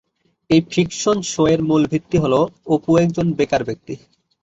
[0.49, 2.33] এই fiction show এর মূল ভিত্তি হল
[2.73, 3.93] অপু একজন বেকার ব্যক্তি।